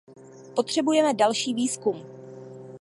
[0.55, 2.05] Potřebujeme další výzkum.